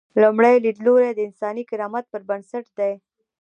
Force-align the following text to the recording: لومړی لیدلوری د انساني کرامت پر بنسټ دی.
لومړی 0.21 0.53
لیدلوری 0.65 1.11
د 1.15 1.19
انساني 1.27 1.63
کرامت 1.69 2.05
پر 2.11 2.21
بنسټ 2.29 2.65
دی. 2.79 2.93